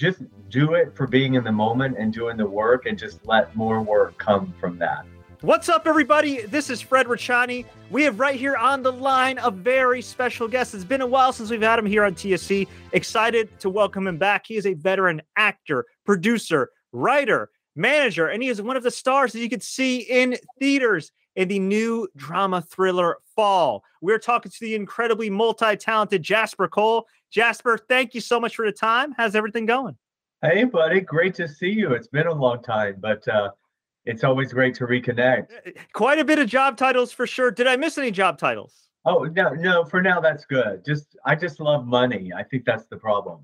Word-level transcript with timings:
just 0.00 0.22
do 0.48 0.72
it 0.72 0.96
for 0.96 1.06
being 1.06 1.34
in 1.34 1.44
the 1.44 1.52
moment 1.52 1.98
and 1.98 2.10
doing 2.10 2.38
the 2.38 2.46
work 2.46 2.86
and 2.86 2.98
just 2.98 3.20
let 3.26 3.54
more 3.54 3.82
work 3.82 4.16
come 4.16 4.54
from 4.58 4.78
that. 4.78 5.04
What's 5.42 5.68
up, 5.68 5.86
everybody? 5.86 6.40
This 6.46 6.70
is 6.70 6.80
Fred 6.80 7.06
Ricciani. 7.06 7.66
We 7.90 8.04
have 8.04 8.18
right 8.18 8.40
here 8.40 8.56
on 8.56 8.82
the 8.82 8.92
line 8.92 9.38
a 9.42 9.50
very 9.50 10.00
special 10.00 10.48
guest. 10.48 10.74
It's 10.74 10.84
been 10.84 11.02
a 11.02 11.06
while 11.06 11.34
since 11.34 11.50
we've 11.50 11.60
had 11.60 11.78
him 11.78 11.84
here 11.84 12.04
on 12.04 12.14
TSC. 12.14 12.66
Excited 12.92 13.60
to 13.60 13.68
welcome 13.68 14.06
him 14.06 14.16
back. 14.16 14.46
He 14.46 14.56
is 14.56 14.66
a 14.66 14.72
veteran 14.72 15.20
actor, 15.36 15.84
producer, 16.06 16.70
writer, 16.92 17.50
manager, 17.76 18.28
and 18.28 18.42
he 18.42 18.48
is 18.48 18.62
one 18.62 18.78
of 18.78 18.82
the 18.82 18.90
stars 18.90 19.32
that 19.32 19.40
you 19.40 19.50
can 19.50 19.60
see 19.60 19.98
in 19.98 20.36
theaters 20.58 21.12
in 21.36 21.48
the 21.48 21.58
new 21.58 22.08
drama 22.16 22.62
thriller 22.62 23.18
Fall. 23.36 23.82
We're 24.00 24.18
talking 24.18 24.50
to 24.50 24.60
the 24.60 24.74
incredibly 24.74 25.30
multi 25.30 25.76
talented 25.76 26.22
Jasper 26.22 26.68
Cole. 26.68 27.06
Jasper, 27.30 27.78
thank 27.78 28.14
you 28.14 28.20
so 28.20 28.40
much 28.40 28.56
for 28.56 28.66
the 28.66 28.72
time. 28.72 29.14
How's 29.16 29.34
everything 29.34 29.66
going? 29.66 29.96
Hey, 30.42 30.64
buddy. 30.64 31.00
Great 31.00 31.34
to 31.36 31.46
see 31.46 31.70
you. 31.70 31.92
It's 31.92 32.08
been 32.08 32.26
a 32.26 32.32
long 32.32 32.62
time, 32.62 32.96
but 32.98 33.26
uh, 33.28 33.50
it's 34.04 34.24
always 34.24 34.52
great 34.52 34.74
to 34.76 34.86
reconnect. 34.86 35.48
Uh, 35.66 35.70
quite 35.92 36.18
a 36.18 36.24
bit 36.24 36.38
of 36.38 36.48
job 36.48 36.76
titles 36.76 37.12
for 37.12 37.26
sure. 37.26 37.50
Did 37.50 37.66
I 37.66 37.76
miss 37.76 37.98
any 37.98 38.10
job 38.10 38.38
titles? 38.38 38.88
Oh 39.04 39.24
no, 39.24 39.50
no. 39.50 39.84
For 39.84 40.02
now, 40.02 40.20
that's 40.20 40.44
good. 40.44 40.84
Just 40.84 41.16
I 41.24 41.34
just 41.34 41.60
love 41.60 41.86
money. 41.86 42.32
I 42.36 42.42
think 42.42 42.64
that's 42.64 42.86
the 42.86 42.96
problem, 42.96 43.40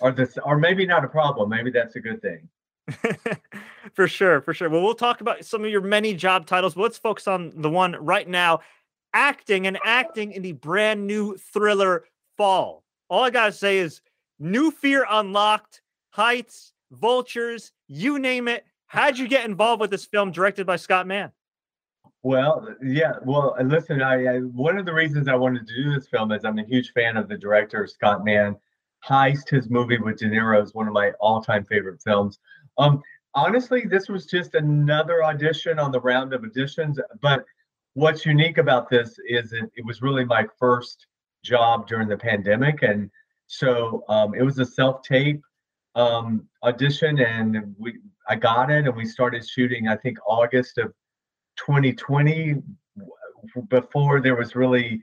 or 0.00 0.12
this, 0.12 0.38
or 0.44 0.58
maybe 0.58 0.86
not 0.86 1.04
a 1.04 1.08
problem. 1.08 1.50
Maybe 1.50 1.70
that's 1.70 1.96
a 1.96 2.00
good 2.00 2.22
thing. 2.22 2.48
for 3.94 4.08
sure, 4.08 4.40
for 4.40 4.52
sure. 4.52 4.68
Well, 4.68 4.82
we'll 4.82 4.94
talk 4.94 5.20
about 5.20 5.44
some 5.44 5.64
of 5.64 5.70
your 5.70 5.80
many 5.80 6.14
job 6.14 6.46
titles, 6.46 6.74
but 6.74 6.82
let's 6.82 6.98
focus 6.98 7.26
on 7.26 7.52
the 7.56 7.70
one 7.70 7.92
right 7.92 8.28
now 8.28 8.60
acting 9.14 9.66
and 9.66 9.78
acting 9.84 10.32
in 10.32 10.42
the 10.42 10.52
brand 10.52 11.06
new 11.06 11.36
thriller 11.36 12.04
Fall. 12.36 12.82
All 13.08 13.22
I 13.22 13.30
got 13.30 13.46
to 13.46 13.52
say 13.52 13.78
is 13.78 14.00
new 14.40 14.72
fear 14.72 15.06
unlocked, 15.08 15.82
heights, 16.10 16.72
vultures, 16.90 17.72
you 17.86 18.18
name 18.18 18.48
it. 18.48 18.64
How'd 18.86 19.18
you 19.18 19.28
get 19.28 19.44
involved 19.44 19.80
with 19.80 19.90
this 19.90 20.04
film 20.04 20.32
directed 20.32 20.66
by 20.66 20.76
Scott 20.76 21.06
Mann? 21.06 21.30
Well, 22.22 22.66
uh, 22.68 22.74
yeah. 22.82 23.12
Well, 23.24 23.54
uh, 23.58 23.62
listen, 23.62 24.02
I, 24.02 24.36
I, 24.36 24.38
one 24.38 24.78
of 24.78 24.86
the 24.86 24.94
reasons 24.94 25.28
I 25.28 25.34
wanted 25.34 25.66
to 25.68 25.74
do 25.74 25.94
this 25.94 26.08
film 26.08 26.32
is 26.32 26.44
I'm 26.44 26.58
a 26.58 26.64
huge 26.64 26.92
fan 26.92 27.16
of 27.16 27.28
the 27.28 27.36
director 27.36 27.86
Scott 27.86 28.24
Mann. 28.24 28.56
Heist, 29.06 29.50
his 29.50 29.68
movie 29.68 29.98
with 29.98 30.18
De 30.18 30.24
Niro, 30.24 30.62
is 30.62 30.74
one 30.74 30.88
of 30.88 30.94
my 30.94 31.12
all-time 31.20 31.64
favorite 31.66 32.02
films. 32.02 32.38
Um, 32.78 33.02
honestly, 33.34 33.84
this 33.86 34.08
was 34.08 34.26
just 34.26 34.54
another 34.54 35.24
audition 35.24 35.78
on 35.78 35.92
the 35.92 36.00
round 36.00 36.32
of 36.32 36.42
auditions. 36.42 36.98
But 37.20 37.44
what's 37.94 38.26
unique 38.26 38.58
about 38.58 38.88
this 38.88 39.18
is 39.28 39.52
it, 39.52 39.70
it 39.76 39.84
was 39.84 40.02
really 40.02 40.24
my 40.24 40.46
first 40.58 41.06
job 41.44 41.86
during 41.86 42.08
the 42.08 42.16
pandemic, 42.16 42.82
and 42.82 43.10
so 43.46 44.04
um, 44.08 44.34
it 44.34 44.42
was 44.42 44.58
a 44.58 44.64
self-tape 44.64 45.42
um, 45.94 46.48
audition, 46.62 47.20
and 47.20 47.74
we 47.78 47.98
I 48.28 48.36
got 48.36 48.70
it, 48.70 48.86
and 48.86 48.96
we 48.96 49.04
started 49.04 49.46
shooting. 49.46 49.88
I 49.88 49.96
think 49.96 50.18
August 50.26 50.78
of 50.78 50.92
2020, 51.56 52.62
before 53.68 54.20
there 54.20 54.34
was 54.34 54.56
really 54.56 55.02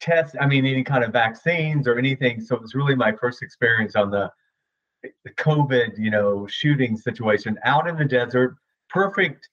test. 0.00 0.34
I 0.40 0.46
mean, 0.46 0.66
any 0.66 0.82
kind 0.82 1.04
of 1.04 1.12
vaccines 1.12 1.86
or 1.86 1.98
anything. 1.98 2.40
So 2.40 2.56
it 2.56 2.62
was 2.62 2.74
really 2.74 2.94
my 2.94 3.12
first 3.12 3.42
experience 3.42 3.94
on 3.94 4.10
the 4.10 4.30
COVID, 5.38 5.98
you 5.98 6.10
know, 6.10 6.46
shooting 6.46 6.96
situation 6.96 7.58
out 7.64 7.88
in 7.88 7.96
the 7.96 8.04
desert. 8.04 8.56
Perfect, 8.88 9.48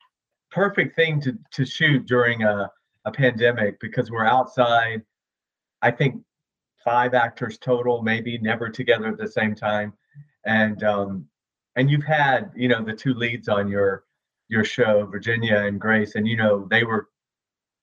perfect 0.51 0.95
thing 0.95 1.21
to 1.21 1.37
to 1.51 1.65
shoot 1.65 2.05
during 2.05 2.43
a 2.43 2.69
a 3.05 3.11
pandemic 3.11 3.79
because 3.79 4.11
we're 4.11 4.25
outside. 4.25 5.01
I 5.81 5.91
think 5.91 6.21
five 6.83 7.13
actors 7.13 7.57
total, 7.57 8.01
maybe 8.01 8.37
never 8.37 8.69
together 8.69 9.07
at 9.07 9.17
the 9.17 9.27
same 9.27 9.55
time, 9.55 9.93
and 10.45 10.83
um, 10.83 11.25
and 11.75 11.89
you've 11.89 12.03
had 12.03 12.51
you 12.55 12.67
know 12.67 12.83
the 12.83 12.93
two 12.93 13.13
leads 13.13 13.47
on 13.47 13.69
your 13.69 14.03
your 14.49 14.63
show, 14.63 15.05
Virginia 15.05 15.57
and 15.57 15.79
Grace, 15.79 16.15
and 16.15 16.27
you 16.27 16.37
know 16.37 16.67
they 16.69 16.83
were 16.83 17.09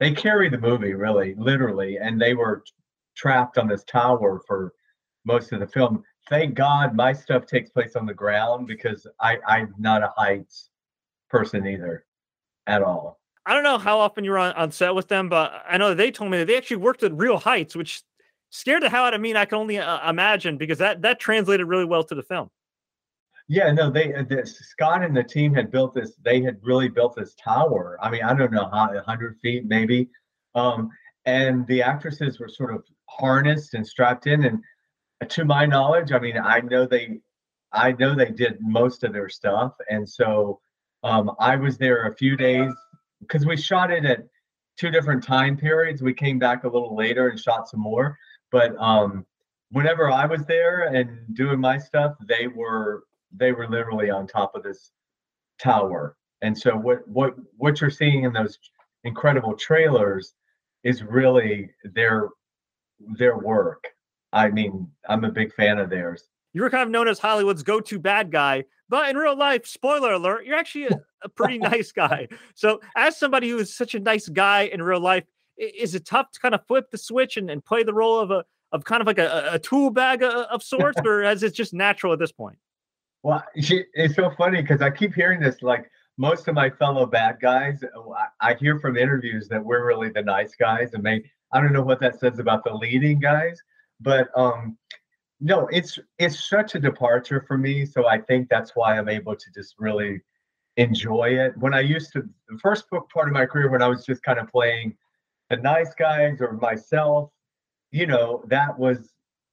they 0.01 0.13
carry 0.13 0.49
the 0.49 0.59
movie 0.59 0.95
really, 0.95 1.35
literally, 1.37 1.99
and 1.99 2.21
they 2.21 2.35
were 2.35 2.65
trapped 3.17 3.57
on 3.59 3.69
this 3.69 3.85
tower 3.85 4.41
for 4.47 4.75
most 5.27 5.53
of 5.53 5.61
the 5.61 5.67
film 5.67 6.03
thank 6.29 6.55
God 6.55 6.95
my 6.95 7.13
stuff 7.13 7.47
takes 7.47 7.71
place 7.71 7.97
on 7.97 8.07
the 8.07 8.15
ground 8.15 8.67
because 8.67 9.07
I, 9.21 9.39
I'm 9.47 9.75
not 9.79 10.03
a 10.03 10.13
heights 10.17 10.71
person 11.31 11.67
either 11.67 12.05
at 12.67 12.83
all. 12.83 13.21
I 13.45 13.55
don't 13.55 13.63
know 13.63 13.79
how 13.79 13.99
often 13.99 14.25
you're 14.25 14.39
on, 14.39 14.53
on 14.55 14.73
set 14.73 14.95
with 14.95 15.09
them, 15.09 15.29
but 15.29 15.63
I 15.69 15.79
know 15.79 15.95
they 15.95 16.11
told 16.11 16.31
me 16.31 16.39
that 16.39 16.47
they 16.47 16.57
actually 16.57 16.79
worked 16.79 17.03
at 17.05 17.13
real 17.13 17.39
heights, 17.39 17.77
which 17.77 18.03
scared 18.51 18.83
the 18.83 18.91
hell 18.91 19.05
out 19.05 19.15
of 19.15 19.21
me. 19.21 19.31
And 19.31 19.39
I 19.39 19.45
can 19.45 19.59
only 19.59 19.79
uh, 19.79 20.09
imagine 20.09 20.59
because 20.59 20.79
that 20.79 21.03
that 21.03 21.21
translated 21.21 21.67
really 21.67 21.85
well 21.85 22.03
to 22.05 22.15
the 22.15 22.25
film. 22.25 22.51
Yeah, 23.49 23.71
no, 23.71 23.89
they 23.89 24.13
uh, 24.13 24.25
Scott 24.45 25.05
and 25.05 25.17
the 25.17 25.23
team 25.23 25.55
had 25.55 25.71
built 25.71 25.95
this. 25.95 26.15
They 26.25 26.43
had 26.43 26.59
really 26.63 26.89
built 26.89 27.15
this 27.15 27.37
tower. 27.37 27.97
I 28.03 28.11
mean, 28.11 28.25
I 28.25 28.35
don't 28.35 28.51
know 28.51 28.69
how, 28.69 28.91
hundred 29.07 29.37
feet 29.41 29.65
maybe, 29.65 30.09
um, 30.57 30.91
and 31.27 31.65
the 31.69 31.83
actresses 31.83 32.41
were 32.41 32.49
sort 32.49 32.75
of 32.75 32.83
harnessed 33.09 33.75
and 33.75 33.87
strapped 33.87 34.27
in, 34.27 34.45
and 34.45 34.61
to 35.29 35.45
my 35.45 35.67
knowledge, 35.67 36.13
I 36.13 36.19
mean, 36.19 36.39
I 36.39 36.61
know 36.61 36.87
they, 36.87 37.21
I 37.73 37.93
know 37.93 38.15
they 38.15 38.31
did 38.31 38.59
most 38.61 39.05
of 39.05 39.13
their 39.13 39.29
stuff, 39.29 39.73
and 39.91 40.09
so 40.09 40.61
um, 41.03 41.33
I 41.39 41.57
was 41.57 41.79
there 41.79 42.07
a 42.07 42.17
few 42.17 42.37
days 42.37 42.73
because 43.21 43.47
we 43.47 43.57
shot 43.57 43.91
it 43.91 44.05
at 44.05 44.27
two 44.77 44.91
different 44.91 45.23
time 45.23 45.57
periods. 45.57 46.03
We 46.03 46.15
came 46.15 46.39
back 46.39 46.65
a 46.65 46.69
little 46.69 46.95
later 46.97 47.29
and 47.29 47.39
shot 47.39 47.69
some 47.69 47.81
more, 47.81 48.19
but 48.51 48.77
um, 48.79 49.25
whenever 49.71 50.11
I 50.11 50.27
was 50.27 50.45
there 50.47 50.95
and 50.95 51.19
doing 51.35 51.61
my 51.61 51.79
stuff, 51.79 52.15
they 52.27 52.47
were 52.47 53.05
they 53.37 53.53
were 53.53 53.69
literally 53.69 54.11
on 54.11 54.27
top 54.27 54.55
of 54.55 54.63
this 54.63 54.93
tower. 55.61 56.17
And 56.43 56.57
so 56.57 56.77
what 56.77 57.07
what 57.09 57.35
what 57.57 57.81
you're 57.81 57.91
seeing 57.91 58.25
in 58.25 58.33
those 58.33 58.59
incredible 59.05 59.55
trailers 59.55 60.35
is 60.85 61.03
really 61.03 61.71
their 61.85 62.29
their 63.19 63.39
work 63.39 63.85
I 64.33 64.51
mean, 64.51 64.91
I'm 65.09 65.25
a 65.25 65.31
big 65.31 65.53
fan 65.55 65.79
of 65.79 65.91
theirs. 65.91 66.25
You 66.53 66.63
were 66.63 66.71
kind 66.71 66.83
of 66.83 66.91
known 66.91 67.09
as 67.09 67.19
Hollywood's 67.19 67.63
go-to 67.63 67.99
bad 67.99 68.33
guy, 68.33 68.65
but 68.89 69.11
in 69.11 69.17
real 69.17 69.37
life, 69.37 69.67
spoiler 69.67 70.13
alert, 70.13 70.47
you're 70.47 70.57
actually 70.57 70.87
a, 70.87 71.01
a 71.23 71.29
pretty 71.29 71.59
nice 71.59 71.93
guy. 71.93 72.29
So, 72.55 72.81
as 72.97 73.19
somebody 73.19 73.49
who 73.49 73.59
is 73.59 73.77
such 73.77 73.95
a 73.95 74.01
nice 74.01 74.29
guy 74.29 74.63
in 74.63 74.83
real 74.83 75.01
life, 75.01 75.25
is 75.59 75.95
it 75.95 76.05
tough 76.05 76.31
to 76.33 76.41
kind 76.41 76.55
of 76.55 76.67
flip 76.67 76.91
the 76.91 76.99
switch 76.99 77.37
and, 77.37 77.51
and 77.51 77.65
play 77.65 77.83
the 77.83 77.95
role 77.95 78.19
of 78.19 78.31
a 78.31 78.45
of 78.73 78.85
kind 78.85 79.01
of 79.01 79.07
like 79.07 79.19
a, 79.19 79.49
a 79.53 79.59
tool 79.59 79.91
bag 79.91 80.23
of, 80.23 80.33
of 80.33 80.63
sorts, 80.63 81.01
or 81.05 81.23
is 81.23 81.43
it 81.43 81.55
just 81.55 81.73
natural 81.73 82.13
at 82.13 82.19
this 82.19 82.33
point? 82.33 82.59
Well, 83.23 83.43
it's 83.55 84.15
so 84.15 84.31
funny 84.31 84.61
because 84.61 84.83
I 84.83 84.91
keep 84.91 85.15
hearing 85.15 85.41
this. 85.41 85.63
Like 85.63 85.91
most 86.19 86.49
of 86.49 86.55
my 86.55 86.71
fellow 86.71 87.07
bad 87.07 87.39
guys, 87.41 87.83
uh, 87.83 88.13
I 88.41 88.55
hear 88.55 88.79
from 88.79 88.97
interviews 88.97 89.49
that 89.49 89.65
we're 89.65 89.85
really 89.85 90.11
the 90.11 90.23
nice 90.23 90.55
guys, 90.55 90.95
and 90.95 91.05
they 91.05 91.25
I 91.53 91.61
don't 91.61 91.73
know 91.73 91.83
what 91.83 92.01
that 92.01 92.19
says 92.19 92.39
about 92.39 92.65
the 92.65 92.75
leading 92.75 93.19
guys, 93.21 93.61
but 94.01 94.29
um, 94.37 94.77
no, 95.41 95.69
it's 95.71 95.99
it's 96.19 96.49
such 96.49 96.75
a 96.75 96.81
departure 96.81 97.45
for 97.47 97.59
me. 97.59 97.85
So 97.85 98.07
I 98.07 98.19
think 98.19 98.49
that's 98.49 98.73
why 98.75 98.99
I'm 98.99 99.09
able 99.09 99.37
to 99.37 99.51
just 99.55 99.75
really 99.79 100.21
enjoy 100.77 101.31
it. 101.31 101.57
When 101.59 101.75
I 101.75 101.81
used 101.81 102.13
to, 102.13 102.23
the 102.49 102.59
first 102.59 102.89
book 102.91 103.09
part 103.13 103.29
of 103.29 103.35
my 103.35 103.47
career, 103.47 103.71
when 103.71 103.83
I 103.83 103.89
was 103.89 104.05
just 104.05 104.23
kind 104.23 104.39
of 104.39 104.49
playing 104.49 104.97
the 105.51 105.57
nice 105.57 105.95
guys 105.95 106.41
or 106.41 106.53
myself, 106.53 107.31
you 107.91 108.07
know, 108.07 108.43
that 108.49 108.79
was 108.79 109.13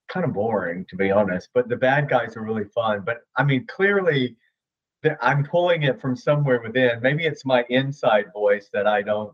kind 0.10 0.26
of 0.26 0.34
boring 0.34 0.86
to 0.90 0.96
be 0.96 1.12
honest. 1.12 1.50
But 1.54 1.70
the 1.70 1.78
bad 1.78 2.10
guys 2.10 2.38
are 2.38 2.44
really 2.44 2.66
fun. 2.66 3.04
But 3.06 3.20
I 3.38 3.44
mean, 3.44 3.66
clearly, 3.68 4.36
I'm 5.22 5.44
pulling 5.44 5.84
it 5.84 6.00
from 6.00 6.16
somewhere 6.16 6.62
within. 6.62 7.02
Maybe 7.02 7.26
it's 7.26 7.46
my 7.46 7.66
inside 7.70 8.26
voice 8.34 8.70
that 8.74 8.88
I 8.88 9.02
don't, 9.02 9.34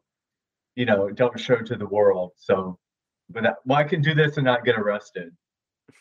you 0.76 0.86
know, 0.86 1.10
don't 1.10 1.40
show 1.40 1.58
to 1.58 1.76
the 1.76 1.86
world. 1.88 2.32
So 2.38 2.80
but 3.30 3.44
that, 3.44 3.56
well, 3.66 3.78
I 3.78 3.84
can 3.84 4.02
do 4.02 4.14
this 4.14 4.38
and 4.38 4.46
not 4.46 4.66
get 4.66 4.78
arrested. 4.78 5.32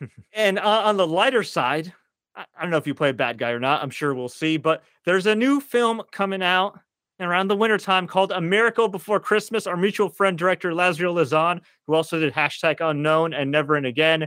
and 0.33 0.59
uh, 0.59 0.83
on 0.85 0.97
the 0.97 1.07
lighter 1.07 1.43
side, 1.43 1.93
I, 2.35 2.45
I 2.57 2.63
don't 2.63 2.71
know 2.71 2.77
if 2.77 2.87
you 2.87 2.95
play 2.95 3.11
a 3.11 3.15
bad 3.15 3.39
guy 3.39 3.51
or 3.51 3.61
not. 3.61 3.83
I'm 3.83 3.91
sure 3.91 4.15
we'll 4.15 4.29
see. 4.29 4.57
But 4.57 4.83
there's 5.05 5.27
a 5.27 5.35
new 5.35 5.61
film 5.61 6.03
coming 6.13 6.43
out 6.43 6.79
around 7.21 7.49
the 7.49 7.57
wintertime 7.57 8.07
called 8.07 8.33
A 8.33 8.41
Miracle 8.41 8.89
Before 8.89 9.21
Christmas. 9.21 9.67
Our 9.67 9.77
mutual 9.77 10.09
friend, 10.09 10.39
director 10.39 10.75
Lazarus 10.75 11.33
Lazan, 11.33 11.61
who 11.87 11.95
also 11.95 12.19
did 12.19 12.33
hashtag 12.33 12.77
unknown 12.81 13.35
and 13.35 13.51
never 13.51 13.75
and 13.75 13.87
again, 13.87 14.27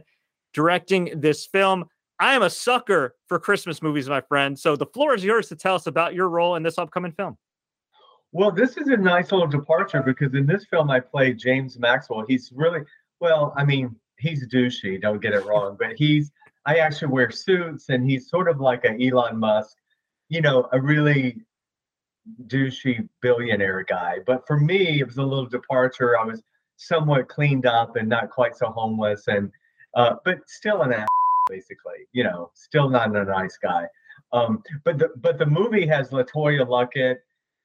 directing 0.53 1.19
this 1.19 1.45
film. 1.45 1.85
I 2.19 2.35
am 2.35 2.43
a 2.43 2.49
sucker 2.49 3.15
for 3.27 3.39
Christmas 3.39 3.81
movies, 3.81 4.07
my 4.07 4.21
friend. 4.21 4.59
So 4.59 4.75
the 4.75 4.85
floor 4.85 5.15
is 5.15 5.23
yours 5.23 5.47
to 5.49 5.55
tell 5.55 5.73
us 5.73 5.87
about 5.87 6.13
your 6.13 6.29
role 6.29 6.55
in 6.55 6.63
this 6.63 6.77
upcoming 6.77 7.13
film. 7.13 7.37
Well, 8.33 8.51
this 8.51 8.77
is 8.77 8.87
a 8.87 8.97
nice 8.97 9.31
little 9.31 9.47
departure 9.47 10.01
because 10.01 10.33
in 10.33 10.45
this 10.45 10.65
film 10.65 10.89
I 10.89 10.99
play 10.99 11.33
James 11.33 11.77
Maxwell. 11.77 12.25
He's 12.27 12.51
really 12.53 12.81
well, 13.19 13.53
I 13.57 13.65
mean, 13.65 13.95
he's 14.17 14.47
douchey, 14.47 15.01
don't 15.01 15.21
get 15.21 15.33
it 15.33 15.45
wrong, 15.45 15.75
but 15.79 15.93
he's 15.97 16.31
I 16.65 16.77
actually 16.77 17.09
wear 17.09 17.31
suits 17.31 17.89
and 17.89 18.09
he's 18.09 18.29
sort 18.29 18.47
of 18.47 18.59
like 18.59 18.85
a 18.85 18.95
Elon 19.05 19.37
Musk, 19.37 19.77
you 20.29 20.41
know, 20.41 20.69
a 20.71 20.79
really 20.79 21.41
douchey 22.47 23.07
billionaire 23.21 23.83
guy. 23.83 24.19
But 24.25 24.45
for 24.45 24.59
me, 24.59 24.99
it 24.99 25.07
was 25.07 25.17
a 25.17 25.23
little 25.23 25.47
departure. 25.47 26.17
I 26.17 26.23
was 26.23 26.41
somewhat 26.77 27.27
cleaned 27.29 27.65
up 27.65 27.95
and 27.95 28.07
not 28.07 28.29
quite 28.29 28.55
so 28.55 28.67
homeless 28.67 29.27
and 29.27 29.51
uh, 29.95 30.15
but 30.23 30.37
still 30.47 30.83
an 30.83 30.93
ass. 30.93 31.07
basically. 31.49 32.07
You 32.13 32.23
know, 32.23 32.51
still 32.53 32.89
not 32.89 33.15
a 33.15 33.25
nice 33.25 33.57
guy. 33.57 33.87
Um, 34.33 34.63
but 34.85 34.97
the 34.97 35.09
but 35.17 35.37
the 35.37 35.45
movie 35.45 35.85
has 35.87 36.09
LeToya 36.11 36.65
Luckett, 36.65 37.17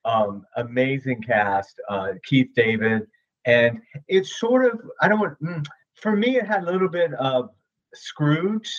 um, 0.06 0.46
amazing 0.56 1.20
cast, 1.20 1.80
uh, 1.88 2.12
Keith 2.24 2.50
David, 2.54 3.02
and 3.44 3.80
it's 4.08 4.38
sort 4.38 4.64
of 4.64 4.80
I 5.00 5.08
don't 5.08 5.20
want 5.20 5.42
mm, 5.42 5.66
for 5.96 6.16
me 6.16 6.36
it 6.38 6.46
had 6.46 6.62
a 6.62 6.70
little 6.70 6.88
bit 6.88 7.12
of 7.14 7.50
Scrooge 7.94 8.72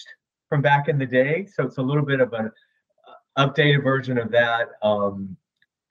from 0.50 0.62
back 0.62 0.88
in 0.88 0.97
the 0.97 1.06
day, 1.06 1.45
so 1.45 1.65
it's 1.65 1.77
a 1.77 1.81
little 1.81 2.06
bit 2.06 2.21
of 2.21 2.33
an 2.33 2.51
uh, 3.38 3.47
updated 3.47 3.83
version 3.83 4.18
of 4.18 4.31
that. 4.31 4.69
Um, 4.81 5.35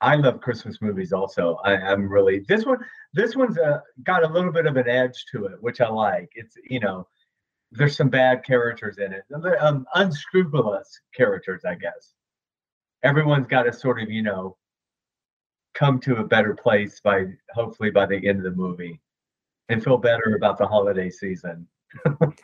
I 0.01 0.15
love 0.17 0.41
Christmas 0.41 0.81
movies 0.81 1.13
also. 1.13 1.59
I, 1.65 1.75
am 1.75 2.09
really 2.09 2.45
this 2.49 2.65
one. 2.65 2.79
This 3.13 3.37
one's 3.37 3.59
uh, 3.59 3.81
got 4.05 4.25
a 4.25 4.29
little 4.29 4.53
bit 4.53 4.67
of 4.67 4.77
an 4.77 4.89
edge 4.89 5.25
to 5.33 5.47
it, 5.47 5.63
which 5.63 5.81
I 5.81 5.89
like. 5.89 6.31
It's 6.35 6.57
you 6.69 6.81
know, 6.81 7.07
there's 7.73 7.97
some 7.97 8.09
bad 8.09 8.43
characters 8.45 8.99
in 8.99 9.13
it, 9.13 9.25
um, 9.61 9.87
unscrupulous 9.95 11.01
characters, 11.15 11.63
I 11.67 11.75
guess. 11.75 12.15
Everyone's 13.03 13.47
got 13.47 13.69
a 13.69 13.73
sort 13.73 14.01
of 14.01 14.11
you 14.11 14.23
know 14.23 14.57
come 15.77 16.01
to 16.01 16.17
a 16.17 16.25
better 16.25 16.55
place 16.55 17.01
by 17.01 17.27
hopefully 17.53 17.91
by 17.91 18.07
the 18.07 18.17
end 18.27 18.39
of 18.39 18.45
the 18.45 18.51
movie, 18.51 19.01
and 19.69 19.83
feel 19.83 19.99
better 19.99 20.35
about 20.37 20.59
the 20.59 20.67
holiday 20.67 21.11
season. 21.11 21.67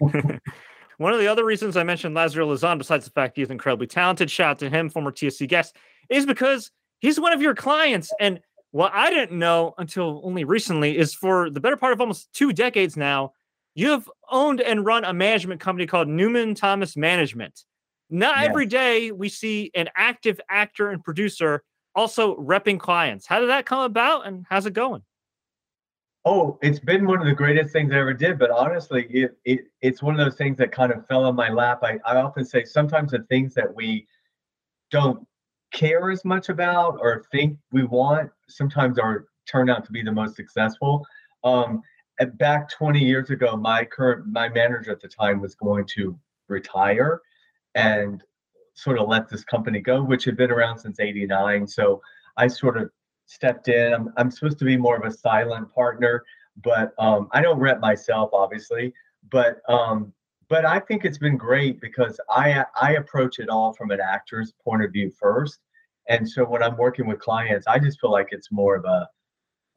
One 0.98 1.12
of 1.12 1.18
the 1.18 1.26
other 1.26 1.44
reasons 1.44 1.76
I 1.76 1.82
mentioned 1.82 2.14
Lazaro 2.14 2.46
Luzon, 2.46 2.78
besides 2.78 3.04
the 3.04 3.10
fact 3.10 3.36
he's 3.36 3.50
incredibly 3.50 3.86
talented, 3.86 4.30
shout 4.30 4.50
out 4.50 4.58
to 4.60 4.70
him, 4.70 4.90
former 4.90 5.10
TSC 5.10 5.48
guest, 5.48 5.76
is 6.10 6.26
because 6.26 6.70
he's 7.00 7.18
one 7.18 7.32
of 7.32 7.42
your 7.42 7.54
clients. 7.54 8.12
And 8.20 8.40
what 8.70 8.92
I 8.94 9.10
didn't 9.10 9.36
know 9.36 9.74
until 9.78 10.20
only 10.24 10.44
recently 10.44 10.96
is 10.96 11.14
for 11.14 11.50
the 11.50 11.60
better 11.60 11.76
part 11.76 11.92
of 11.92 12.00
almost 12.00 12.32
two 12.32 12.52
decades 12.52 12.96
now, 12.96 13.32
you 13.74 13.90
have 13.90 14.08
owned 14.30 14.60
and 14.60 14.84
run 14.84 15.04
a 15.04 15.14
management 15.14 15.60
company 15.60 15.86
called 15.86 16.08
Newman 16.08 16.54
Thomas 16.54 16.96
Management. 16.96 17.64
Not 18.10 18.36
yes. 18.36 18.48
every 18.48 18.66
day 18.66 19.10
we 19.10 19.30
see 19.30 19.70
an 19.74 19.88
active 19.96 20.40
actor 20.50 20.90
and 20.90 21.02
producer 21.02 21.64
also 21.94 22.36
repping 22.36 22.78
clients. 22.78 23.26
How 23.26 23.40
did 23.40 23.48
that 23.48 23.66
come 23.66 23.80
about 23.80 24.26
and 24.26 24.46
how's 24.48 24.66
it 24.66 24.72
going? 24.72 25.02
Oh, 26.24 26.58
it's 26.62 26.78
been 26.78 27.06
one 27.06 27.20
of 27.20 27.26
the 27.26 27.34
greatest 27.34 27.72
things 27.72 27.92
I 27.92 27.98
ever 27.98 28.14
did. 28.14 28.38
But 28.38 28.50
honestly, 28.50 29.06
it, 29.10 29.36
it 29.44 29.60
it's 29.80 30.02
one 30.02 30.18
of 30.18 30.24
those 30.24 30.36
things 30.36 30.56
that 30.58 30.70
kind 30.70 30.92
of 30.92 31.06
fell 31.06 31.24
on 31.24 31.34
my 31.34 31.48
lap. 31.48 31.80
I, 31.82 31.98
I 32.06 32.16
often 32.16 32.44
say 32.44 32.64
sometimes 32.64 33.10
the 33.10 33.24
things 33.28 33.54
that 33.54 33.74
we 33.74 34.06
don't 34.90 35.26
care 35.72 36.10
as 36.10 36.24
much 36.24 36.48
about 36.48 36.98
or 37.00 37.24
think 37.32 37.58
we 37.72 37.84
want 37.84 38.30
sometimes 38.48 38.98
are 38.98 39.26
turn 39.50 39.68
out 39.68 39.84
to 39.86 39.92
be 39.92 40.02
the 40.02 40.12
most 40.12 40.36
successful. 40.36 41.04
Um, 41.42 41.82
back 42.34 42.70
20 42.70 43.00
years 43.00 43.30
ago, 43.30 43.56
my 43.56 43.84
current 43.84 44.26
my 44.28 44.48
manager 44.48 44.92
at 44.92 45.00
the 45.00 45.08
time 45.08 45.40
was 45.40 45.56
going 45.56 45.86
to 45.96 46.16
retire 46.48 47.20
and 47.74 48.22
sort 48.74 48.98
of 48.98 49.08
let 49.08 49.28
this 49.28 49.44
company 49.44 49.80
go, 49.80 50.02
which 50.02 50.24
had 50.24 50.36
been 50.36 50.50
around 50.50 50.78
since 50.78 51.00
89. 51.00 51.66
So 51.66 52.00
I 52.36 52.46
sort 52.46 52.76
of 52.76 52.90
stepped 53.26 53.68
in. 53.68 53.92
I'm, 53.92 54.12
I'm 54.16 54.30
supposed 54.30 54.58
to 54.58 54.64
be 54.64 54.76
more 54.76 54.96
of 54.96 55.04
a 55.04 55.16
silent 55.16 55.72
partner, 55.72 56.24
but 56.62 56.92
um, 56.98 57.28
I 57.32 57.40
don't 57.40 57.58
rep 57.58 57.80
myself, 57.80 58.30
obviously. 58.32 58.92
But 59.30 59.60
um, 59.68 60.12
but 60.48 60.66
I 60.66 60.80
think 60.80 61.04
it's 61.04 61.18
been 61.18 61.36
great 61.36 61.80
because 61.80 62.20
I 62.28 62.64
I 62.80 62.94
approach 62.94 63.38
it 63.38 63.48
all 63.48 63.72
from 63.72 63.90
an 63.90 64.00
actor's 64.00 64.52
point 64.64 64.82
of 64.82 64.92
view 64.92 65.10
first, 65.10 65.60
and 66.08 66.28
so 66.28 66.44
when 66.44 66.62
I'm 66.62 66.76
working 66.76 67.06
with 67.06 67.20
clients, 67.20 67.66
I 67.66 67.78
just 67.78 68.00
feel 68.00 68.10
like 68.10 68.28
it's 68.32 68.50
more 68.50 68.76
of 68.76 68.84
a 68.84 69.08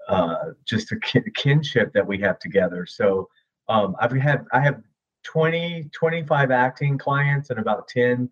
uh, 0.08 0.52
just 0.66 0.92
a 0.92 1.00
kin- 1.00 1.32
kinship 1.36 1.94
that 1.94 2.06
we 2.06 2.20
have 2.20 2.40
together. 2.40 2.86
So 2.86 3.30
um, 3.70 3.96
I've 4.00 4.12
had 4.12 4.46
I 4.52 4.62
have 4.62 4.82
20 5.24 5.90
25 5.92 6.52
acting 6.52 6.98
clients 6.98 7.50
and 7.50 7.60
about 7.60 7.88
10 7.88 8.30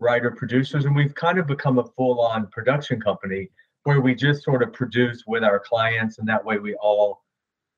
writer 0.00 0.30
producers, 0.30 0.84
and 0.84 0.96
we've 0.96 1.14
kind 1.14 1.38
of 1.38 1.46
become 1.46 1.78
a 1.78 1.84
full 1.84 2.20
on 2.20 2.46
production 2.48 3.00
company 3.00 3.48
where 3.84 4.00
we 4.00 4.14
just 4.14 4.42
sort 4.42 4.62
of 4.62 4.72
produce 4.72 5.24
with 5.26 5.44
our 5.44 5.60
clients, 5.60 6.18
and 6.18 6.28
that 6.28 6.44
way 6.44 6.58
we 6.58 6.74
all 6.76 7.22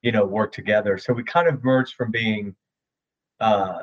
you 0.03 0.13
know 0.13 0.25
work 0.25 0.53
together. 0.53 0.99
So 0.99 1.13
we 1.13 1.25
kind 1.25 1.49
of 1.49 1.63
merged 1.63 1.95
from 1.95 2.11
being 2.11 2.55
uh, 3.41 3.83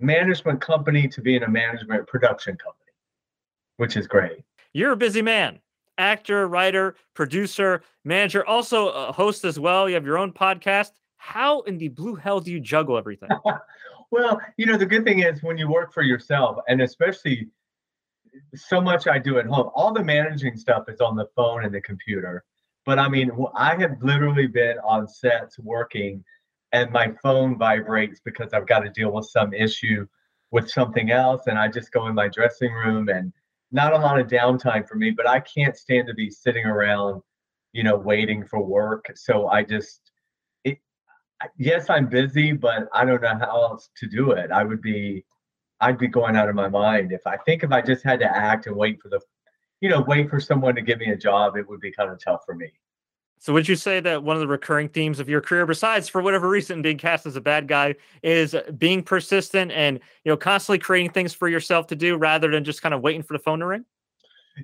management 0.00 0.60
company 0.60 1.08
to 1.08 1.20
being 1.20 1.42
a 1.42 1.48
management 1.48 2.06
production 2.06 2.56
company, 2.56 2.92
which 3.76 3.96
is 3.96 4.06
great. 4.06 4.42
You're 4.72 4.92
a 4.92 4.96
busy 4.96 5.22
man. 5.22 5.60
Actor, 5.96 6.46
writer, 6.46 6.94
producer, 7.14 7.82
manager, 8.04 8.46
also 8.46 8.90
a 8.90 9.10
host 9.10 9.44
as 9.44 9.58
well. 9.58 9.88
You 9.88 9.96
have 9.96 10.06
your 10.06 10.18
own 10.18 10.32
podcast. 10.32 10.92
How 11.16 11.62
in 11.62 11.78
the 11.78 11.88
blue 11.88 12.14
hell 12.14 12.38
do 12.38 12.52
you 12.52 12.60
juggle 12.60 12.96
everything? 12.96 13.30
well, 14.12 14.40
you 14.56 14.66
know, 14.66 14.76
the 14.76 14.86
good 14.86 15.04
thing 15.04 15.20
is 15.20 15.42
when 15.42 15.58
you 15.58 15.68
work 15.68 15.92
for 15.92 16.02
yourself, 16.02 16.58
and 16.68 16.80
especially 16.80 17.48
so 18.54 18.80
much 18.80 19.06
I 19.06 19.18
do 19.18 19.38
at 19.38 19.46
home, 19.46 19.70
all 19.74 19.92
the 19.92 20.04
managing 20.04 20.56
stuff 20.56 20.84
is 20.88 21.00
on 21.00 21.16
the 21.16 21.28
phone 21.36 21.64
and 21.64 21.74
the 21.74 21.80
computer. 21.80 22.44
But 22.84 22.98
I 22.98 23.08
mean, 23.08 23.30
I 23.54 23.74
have 23.76 24.02
literally 24.02 24.46
been 24.46 24.78
on 24.78 25.06
sets 25.06 25.58
working 25.58 26.24
and 26.72 26.90
my 26.90 27.12
phone 27.22 27.56
vibrates 27.58 28.20
because 28.24 28.52
I've 28.52 28.66
got 28.66 28.80
to 28.80 28.90
deal 28.90 29.12
with 29.12 29.26
some 29.26 29.52
issue 29.52 30.06
with 30.50 30.70
something 30.70 31.10
else. 31.10 31.46
And 31.46 31.58
I 31.58 31.68
just 31.68 31.92
go 31.92 32.06
in 32.06 32.14
my 32.14 32.28
dressing 32.28 32.72
room 32.72 33.08
and 33.08 33.32
not 33.72 33.92
a 33.92 33.98
lot 33.98 34.18
of 34.18 34.26
downtime 34.26 34.88
for 34.88 34.96
me, 34.96 35.10
but 35.10 35.28
I 35.28 35.40
can't 35.40 35.76
stand 35.76 36.08
to 36.08 36.14
be 36.14 36.30
sitting 36.30 36.64
around, 36.64 37.22
you 37.72 37.82
know, 37.82 37.96
waiting 37.96 38.46
for 38.46 38.62
work. 38.62 39.06
So 39.14 39.48
I 39.48 39.62
just, 39.62 40.00
it, 40.64 40.78
yes, 41.58 41.90
I'm 41.90 42.06
busy, 42.06 42.52
but 42.52 42.88
I 42.94 43.04
don't 43.04 43.22
know 43.22 43.36
how 43.38 43.62
else 43.62 43.90
to 43.98 44.06
do 44.06 44.32
it. 44.32 44.50
I 44.50 44.64
would 44.64 44.80
be, 44.80 45.24
I'd 45.80 45.98
be 45.98 46.08
going 46.08 46.36
out 46.36 46.48
of 46.48 46.54
my 46.54 46.68
mind 46.68 47.12
if 47.12 47.26
I 47.26 47.36
think 47.38 47.62
if 47.62 47.72
I 47.72 47.80
just 47.80 48.04
had 48.04 48.20
to 48.20 48.36
act 48.36 48.66
and 48.66 48.76
wait 48.76 49.00
for 49.00 49.08
the, 49.08 49.20
you 49.80 49.88
know, 49.88 50.00
wait 50.00 50.28
for 50.28 50.40
someone 50.40 50.74
to 50.74 50.82
give 50.82 50.98
me 50.98 51.10
a 51.10 51.16
job, 51.16 51.56
it 51.56 51.68
would 51.68 51.80
be 51.80 51.92
kind 51.92 52.10
of 52.10 52.18
tough 52.22 52.40
for 52.44 52.54
me. 52.54 52.72
So 53.40 53.52
would 53.52 53.68
you 53.68 53.76
say 53.76 54.00
that 54.00 54.24
one 54.24 54.34
of 54.34 54.40
the 54.40 54.48
recurring 54.48 54.88
themes 54.88 55.20
of 55.20 55.28
your 55.28 55.40
career, 55.40 55.64
besides 55.64 56.08
for 56.08 56.20
whatever 56.20 56.48
reason 56.48 56.82
being 56.82 56.98
cast 56.98 57.24
as 57.24 57.36
a 57.36 57.40
bad 57.40 57.68
guy, 57.68 57.94
is 58.22 58.54
uh, 58.54 58.70
being 58.76 59.02
persistent 59.02 59.70
and 59.70 60.00
you 60.24 60.32
know 60.32 60.36
constantly 60.36 60.80
creating 60.80 61.12
things 61.12 61.32
for 61.32 61.48
yourself 61.48 61.86
to 61.88 61.96
do 61.96 62.16
rather 62.16 62.50
than 62.50 62.64
just 62.64 62.82
kind 62.82 62.94
of 62.94 63.00
waiting 63.00 63.22
for 63.22 63.34
the 63.34 63.38
phone 63.38 63.60
to 63.60 63.66
ring? 63.66 63.84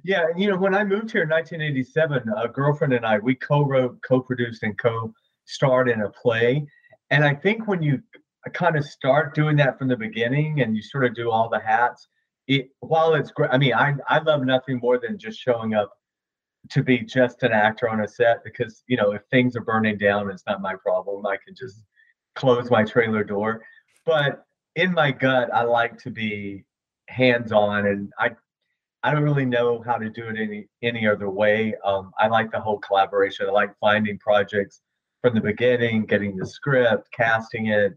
Yeah, 0.02 0.26
And 0.28 0.43
you 0.43 0.49
know, 0.49 0.56
when 0.56 0.75
I 0.75 0.82
moved 0.82 1.12
here 1.12 1.22
in 1.22 1.28
1987, 1.28 2.28
a 2.37 2.49
girlfriend 2.49 2.94
and 2.94 3.06
I 3.06 3.19
we 3.19 3.37
co-wrote, 3.37 4.00
co-produced, 4.02 4.64
and 4.64 4.76
co-starred 4.76 5.88
in 5.88 6.02
a 6.02 6.11
play. 6.11 6.66
And 7.11 7.25
I 7.25 7.32
think 7.32 7.69
when 7.69 7.81
you 7.81 8.02
kind 8.50 8.76
of 8.76 8.85
start 8.85 9.35
doing 9.35 9.56
that 9.56 9.79
from 9.79 9.88
the 9.88 9.96
beginning 9.96 10.61
and 10.61 10.76
you 10.76 10.82
sort 10.82 11.05
of 11.05 11.14
do 11.14 11.31
all 11.31 11.49
the 11.49 11.61
hats, 11.61 12.08
it 12.46 12.69
while 12.81 13.14
it's 13.14 13.31
great. 13.31 13.50
I 13.52 13.58
mean, 13.58 13.75
I 13.75 13.94
I 14.08 14.19
love 14.19 14.44
nothing 14.44 14.79
more 14.82 14.99
than 14.99 15.18
just 15.18 15.38
showing 15.38 15.75
up 15.75 15.92
to 16.71 16.83
be 16.83 16.99
just 16.99 17.42
an 17.42 17.52
actor 17.52 17.88
on 17.88 18.00
a 18.00 18.09
set 18.09 18.42
because 18.45 18.85
you 18.87 18.97
know 18.97 19.12
if 19.12 19.23
things 19.30 19.57
are 19.57 19.62
burning 19.62 19.99
down 19.99 20.30
it's 20.30 20.45
not 20.47 20.61
my 20.61 20.75
problem. 20.76 21.26
I 21.26 21.37
can 21.45 21.54
just 21.54 21.85
close 22.35 22.71
my 22.71 22.85
trailer 22.85 23.25
door. 23.25 23.62
But 24.07 24.45
in 24.76 24.92
my 24.92 25.12
gut 25.12 25.49
i 25.54 25.62
like 25.62 25.97
to 25.99 26.11
be 26.11 26.64
hands 27.09 27.52
on 27.52 27.87
and 27.87 28.12
i 28.18 28.30
i 29.04 29.12
don't 29.12 29.23
really 29.23 29.45
know 29.45 29.80
how 29.87 29.97
to 29.97 30.11
do 30.11 30.25
it 30.28 30.37
any 30.38 30.66
any 30.83 31.07
other 31.07 31.30
way. 31.30 31.75
Um, 31.85 32.12
i 32.18 32.26
like 32.28 32.50
the 32.50 32.61
whole 32.61 32.78
collaboration. 32.78 33.47
I 33.49 33.52
like 33.52 33.71
finding 33.80 34.18
projects 34.18 34.80
from 35.23 35.35
the 35.35 35.40
beginning 35.40 36.07
getting 36.07 36.37
the 36.37 36.47
script 36.47 37.09
casting 37.12 37.66
it 37.66 37.97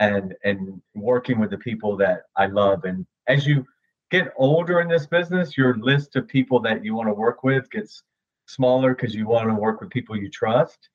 and 0.00 0.34
and 0.44 0.80
working 0.94 1.38
with 1.38 1.50
the 1.50 1.58
people 1.58 1.96
that 1.96 2.22
i 2.36 2.46
love 2.46 2.84
and 2.84 3.06
as 3.26 3.46
you 3.46 3.64
get 4.10 4.32
older 4.36 4.80
in 4.80 4.88
this 4.88 5.06
business, 5.06 5.56
your 5.56 5.76
list 5.78 6.16
of 6.16 6.26
people 6.26 6.60
that 6.60 6.84
you 6.84 6.94
want 6.94 7.08
to 7.08 7.14
work 7.14 7.44
with 7.44 7.70
gets 7.70 8.02
smaller 8.46 8.94
because 8.94 9.14
you 9.14 9.26
want 9.26 9.48
to 9.48 9.54
work 9.54 9.80
with 9.80 9.90
people 9.90 10.16
you 10.16 10.30
trust. 10.30 10.88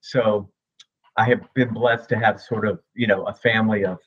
So 0.00 0.50
I 1.16 1.24
have 1.24 1.42
been 1.54 1.74
blessed 1.74 2.08
to 2.10 2.18
have 2.18 2.40
sort 2.40 2.66
of, 2.66 2.80
you 2.94 3.06
know, 3.06 3.24
a 3.24 3.34
family 3.34 3.84
of 3.84 3.98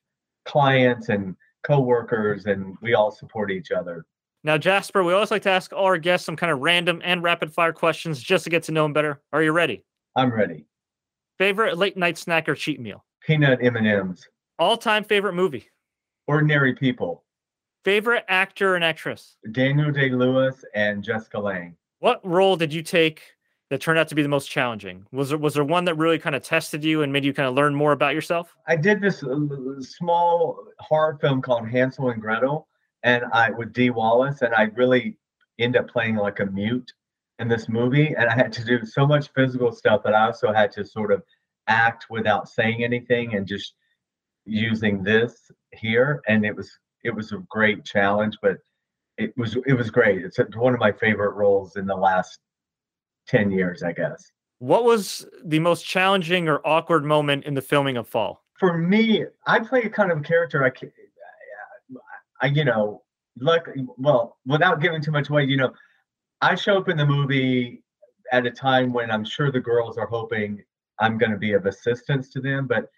clients 0.45 1.09
and 1.09 1.35
coworkers 1.63 2.45
and 2.45 2.75
we 2.81 2.93
all 2.93 3.11
support 3.11 3.51
each 3.51 3.71
other. 3.71 4.05
Now, 4.45 4.57
Jasper, 4.57 5.03
we 5.03 5.13
always 5.13 5.31
like 5.31 5.43
to 5.43 5.49
ask 5.49 5.71
all 5.71 5.85
our 5.85 5.97
guests 5.97 6.25
some 6.25 6.35
kind 6.35 6.51
of 6.51 6.59
random 6.59 7.01
and 7.03 7.23
rapid 7.23 7.53
fire 7.53 7.71
questions 7.71 8.21
just 8.21 8.43
to 8.45 8.49
get 8.49 8.63
to 8.63 8.71
know 8.71 8.83
them 8.83 8.93
better. 8.93 9.21
Are 9.31 9.41
you 9.41 9.51
ready? 9.51 9.85
I'm 10.15 10.33
ready. 10.33 10.65
Favorite 11.37 11.77
late 11.77 11.97
night 11.97 12.17
snack 12.17 12.47
or 12.49 12.55
cheat 12.55 12.79
meal? 12.79 13.05
Peanut 13.25 13.59
M&Ms. 13.63 14.27
All 14.59 14.77
time 14.77 15.03
favorite 15.03 15.33
movie? 15.33 15.69
Ordinary 16.27 16.75
People. 16.75 17.23
Favorite 17.83 18.23
actor 18.27 18.75
and 18.75 18.83
actress? 18.83 19.35
Daniel 19.51 19.91
Day 19.91 20.09
Lewis 20.09 20.63
and 20.75 21.03
Jessica 21.03 21.39
Lange. 21.39 21.75
What 21.99 22.21
role 22.23 22.55
did 22.55 22.71
you 22.71 22.83
take 22.83 23.23
that 23.69 23.81
turned 23.81 23.97
out 23.97 24.07
to 24.09 24.15
be 24.15 24.21
the 24.21 24.29
most 24.29 24.49
challenging? 24.49 25.07
Was 25.11 25.29
there 25.29 25.37
was 25.37 25.55
there 25.55 25.63
one 25.63 25.85
that 25.85 25.95
really 25.95 26.19
kind 26.19 26.35
of 26.35 26.43
tested 26.43 26.83
you 26.83 27.01
and 27.01 27.11
made 27.11 27.25
you 27.25 27.33
kind 27.33 27.47
of 27.47 27.55
learn 27.55 27.73
more 27.73 27.93
about 27.93 28.13
yourself? 28.13 28.55
I 28.67 28.75
did 28.75 29.01
this 29.01 29.23
uh, 29.23 29.39
small 29.81 30.63
horror 30.79 31.17
film 31.19 31.41
called 31.41 31.67
Hansel 31.67 32.09
and 32.09 32.21
Gretel, 32.21 32.67
and 33.01 33.23
I 33.33 33.49
with 33.49 33.73
Dee 33.73 33.89
Wallace, 33.89 34.43
and 34.43 34.53
I 34.53 34.63
really 34.75 35.17
end 35.57 35.75
up 35.75 35.89
playing 35.89 36.15
like 36.15 36.39
a 36.39 36.45
mute 36.45 36.93
in 37.39 37.47
this 37.47 37.67
movie, 37.67 38.13
and 38.15 38.29
I 38.29 38.35
had 38.35 38.53
to 38.53 38.63
do 38.63 38.85
so 38.85 39.07
much 39.07 39.31
physical 39.33 39.71
stuff 39.71 40.03
that 40.03 40.13
I 40.13 40.27
also 40.27 40.53
had 40.53 40.71
to 40.73 40.85
sort 40.85 41.11
of 41.11 41.23
act 41.67 42.05
without 42.11 42.47
saying 42.47 42.83
anything 42.83 43.33
and 43.33 43.47
just 43.47 43.73
using 44.45 45.03
this 45.03 45.51
here, 45.71 46.21
and 46.27 46.45
it 46.45 46.55
was 46.55 46.71
it 47.03 47.11
was 47.13 47.31
a 47.31 47.43
great 47.49 47.83
challenge, 47.85 48.37
but 48.41 48.57
it 49.17 49.33
was 49.37 49.57
it 49.65 49.73
was 49.73 49.89
great. 49.89 50.23
It's 50.23 50.39
one 50.55 50.73
of 50.73 50.79
my 50.79 50.91
favorite 50.91 51.35
roles 51.35 51.75
in 51.75 51.85
the 51.85 51.95
last 51.95 52.39
ten 53.27 53.51
years, 53.51 53.83
I 53.83 53.93
guess. 53.93 54.31
What 54.59 54.85
was 54.85 55.25
the 55.43 55.59
most 55.59 55.85
challenging 55.85 56.47
or 56.47 56.65
awkward 56.65 57.03
moment 57.03 57.43
in 57.45 57.53
the 57.53 57.61
filming 57.61 57.97
of 57.97 58.07
Fall? 58.07 58.43
For 58.59 58.77
me, 58.77 59.25
I 59.45 59.59
play 59.59 59.81
a 59.81 59.89
kind 59.89 60.11
of 60.11 60.23
character. 60.23 60.65
I, 60.65 60.71
I 62.41 62.47
you 62.47 62.65
know, 62.65 63.03
like 63.39 63.65
well, 63.97 64.37
without 64.45 64.81
giving 64.81 65.01
too 65.01 65.11
much 65.11 65.29
away, 65.29 65.43
you 65.43 65.57
know, 65.57 65.73
I 66.41 66.55
show 66.55 66.77
up 66.77 66.89
in 66.89 66.97
the 66.97 67.05
movie 67.05 67.83
at 68.31 68.45
a 68.45 68.51
time 68.51 68.93
when 68.93 69.11
I'm 69.11 69.25
sure 69.25 69.51
the 69.51 69.59
girls 69.59 69.97
are 69.97 70.07
hoping 70.07 70.63
I'm 70.99 71.17
going 71.17 71.31
to 71.31 71.37
be 71.37 71.53
of 71.53 71.65
assistance 71.65 72.29
to 72.29 72.41
them, 72.41 72.67
but 72.67 72.89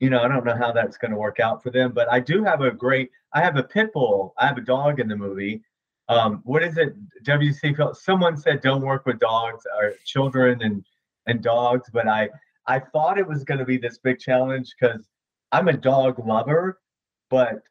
you 0.00 0.10
know, 0.10 0.22
I 0.22 0.28
don't 0.28 0.44
know 0.44 0.56
how 0.56 0.72
that's 0.72 0.96
going 0.96 1.10
to 1.10 1.16
work 1.16 1.40
out 1.40 1.62
for 1.62 1.70
them. 1.70 1.92
But 1.92 2.10
I 2.10 2.20
do 2.20 2.44
have 2.44 2.60
a 2.60 2.70
great. 2.70 3.10
I 3.32 3.40
have 3.40 3.56
a 3.56 3.62
pit 3.62 3.92
bull. 3.92 4.34
I 4.38 4.46
have 4.46 4.58
a 4.58 4.62
dog 4.62 5.00
in 5.00 5.08
the 5.08 5.16
movie. 5.16 5.62
Um, 6.08 6.40
what 6.44 6.62
is 6.62 6.78
it? 6.78 6.94
WC. 7.24 7.96
Someone 7.96 8.36
said 8.36 8.60
don't 8.60 8.82
work 8.82 9.06
with 9.06 9.18
dogs 9.18 9.64
or 9.80 9.94
children 10.04 10.62
and 10.62 10.84
and 11.26 11.42
dogs, 11.42 11.90
but 11.92 12.08
I 12.08 12.28
I 12.66 12.78
thought 12.78 13.18
it 13.18 13.26
was 13.26 13.44
going 13.44 13.58
to 13.58 13.64
be 13.64 13.78
this 13.78 13.98
big 13.98 14.18
challenge 14.18 14.74
because 14.78 15.08
I'm 15.52 15.68
a 15.68 15.76
dog 15.76 16.18
lover, 16.24 16.78
but 17.30 17.62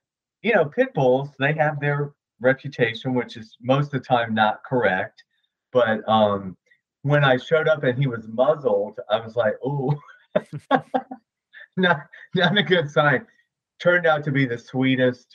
you 0.41 0.53
know, 0.53 0.65
pit 0.65 0.93
bulls 0.93 1.29
they 1.39 1.53
have 1.53 1.79
their 1.79 2.13
reputation, 2.41 3.13
which 3.13 3.37
is 3.37 3.55
most 3.61 3.87
of 3.87 3.91
the 3.91 3.99
time 3.99 4.33
not 4.33 4.63
correct. 4.63 5.23
But 5.71 6.07
um, 6.07 6.57
when 7.01 7.23
I 7.23 7.37
showed 7.37 7.67
up 7.67 7.83
and 7.83 7.97
he 7.97 8.07
was 8.07 8.27
muzzled, 8.27 8.99
I 9.09 9.19
was 9.19 9.35
like, 9.35 9.55
oh. 9.63 9.93
not 11.81 12.01
not 12.35 12.57
a 12.57 12.63
good 12.63 12.89
sign. 12.89 13.25
Turned 13.79 14.07
out 14.07 14.23
to 14.23 14.31
be 14.31 14.45
the 14.45 14.57
sweetest 14.57 15.27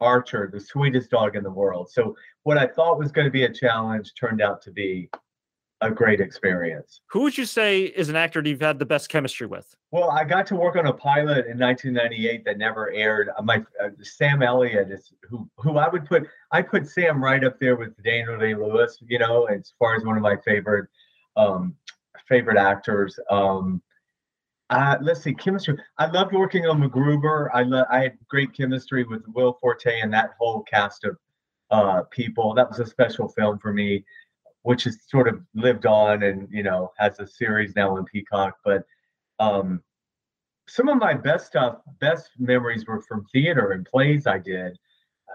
archer, 0.00 0.48
the 0.52 0.60
sweetest 0.60 1.10
dog 1.10 1.36
in 1.36 1.42
the 1.42 1.50
world. 1.50 1.90
So 1.90 2.16
what 2.42 2.58
I 2.58 2.66
thought 2.66 2.98
was 2.98 3.12
going 3.12 3.26
to 3.26 3.30
be 3.30 3.44
a 3.44 3.52
challenge 3.52 4.12
turned 4.18 4.40
out 4.40 4.62
to 4.62 4.70
be 4.70 5.10
a 5.80 5.90
great 5.90 6.20
experience. 6.20 7.02
Who 7.10 7.20
would 7.20 7.36
you 7.36 7.44
say 7.44 7.82
is 7.82 8.08
an 8.08 8.16
actor 8.16 8.40
that 8.40 8.48
you've 8.48 8.60
had 8.60 8.78
the 8.78 8.86
best 8.86 9.10
chemistry 9.10 9.46
with? 9.46 9.74
Well, 9.90 10.10
I 10.10 10.24
got 10.24 10.46
to 10.46 10.56
work 10.56 10.76
on 10.76 10.86
a 10.86 10.92
pilot 10.92 11.46
in 11.46 11.58
1998 11.58 12.44
that 12.46 12.56
never 12.56 12.90
aired. 12.90 13.28
Uh, 13.36 13.42
my 13.42 13.62
uh, 13.82 13.90
Sam 14.02 14.42
Elliott 14.42 14.90
is 14.90 15.12
who 15.28 15.48
who 15.58 15.76
I 15.76 15.88
would 15.88 16.06
put 16.06 16.26
I 16.52 16.62
put 16.62 16.88
Sam 16.88 17.22
right 17.22 17.44
up 17.44 17.60
there 17.60 17.76
with 17.76 18.02
Daniel 18.02 18.38
Day 18.38 18.54
Lewis. 18.54 18.98
You 19.06 19.18
know, 19.18 19.44
as 19.44 19.74
far 19.78 19.96
as 19.96 20.04
one 20.04 20.16
of 20.16 20.22
my 20.22 20.36
favorite 20.44 20.88
um, 21.36 21.74
favorite 22.26 22.56
actors. 22.56 23.18
Um, 23.30 23.82
uh, 24.74 24.98
let's 25.00 25.22
see, 25.22 25.32
chemistry. 25.32 25.78
I 25.98 26.06
loved 26.06 26.32
working 26.32 26.66
on 26.66 26.80
MacGruber. 26.80 27.48
I 27.54 27.62
lo- 27.62 27.84
I 27.90 28.00
had 28.00 28.18
great 28.28 28.52
chemistry 28.52 29.04
with 29.04 29.22
Will 29.28 29.56
Forte 29.60 30.00
and 30.00 30.12
that 30.12 30.30
whole 30.38 30.62
cast 30.64 31.04
of 31.04 31.16
uh, 31.70 32.02
people. 32.10 32.54
That 32.54 32.68
was 32.68 32.80
a 32.80 32.86
special 32.86 33.28
film 33.28 33.58
for 33.60 33.72
me, 33.72 34.04
which 34.62 34.84
has 34.84 34.98
sort 35.08 35.28
of 35.28 35.40
lived 35.54 35.86
on 35.86 36.24
and 36.24 36.48
you 36.50 36.64
know 36.64 36.92
has 36.98 37.20
a 37.20 37.26
series 37.26 37.76
now 37.76 37.96
on 37.96 38.04
Peacock. 38.04 38.56
But 38.64 38.84
um, 39.38 39.80
some 40.68 40.88
of 40.88 40.98
my 40.98 41.14
best 41.14 41.46
stuff, 41.46 41.76
best 42.00 42.30
memories 42.38 42.84
were 42.84 43.02
from 43.02 43.26
theater 43.32 43.72
and 43.72 43.86
plays 43.86 44.26
I 44.26 44.38
did 44.38 44.76